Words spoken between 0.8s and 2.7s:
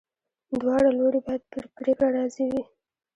لوري باید په پریکړه راضي وي.